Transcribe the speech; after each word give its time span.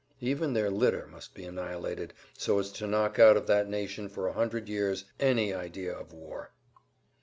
Even 0.19 0.53
their 0.53 0.71
litter 0.71 1.05
must 1.05 1.35
be 1.35 1.43
annihilated 1.43 2.15
so 2.35 2.57
as 2.57 2.71
to 2.71 2.87
knock 2.87 3.19
out 3.19 3.37
of 3.37 3.45
that 3.45 3.69
nation 3.69 4.09
for 4.09 4.27
a 4.27 4.33
hundred 4.33 4.67
years 4.67 5.05
any 5.19 5.53
idea 5.53 5.93
of 5.95 6.11
war." 6.11 6.49